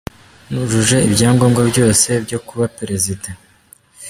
[0.51, 3.29] Nujuje ibyangombwa byose byo kuba Perezida”.